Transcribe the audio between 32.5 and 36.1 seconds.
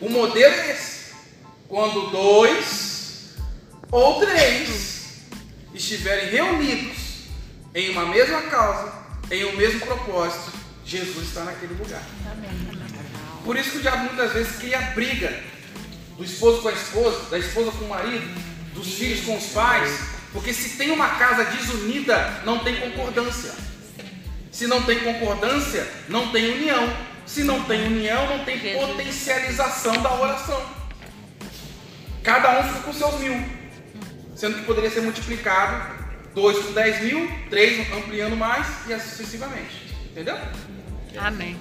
um fica com seus mil, sendo que poderia ser multiplicado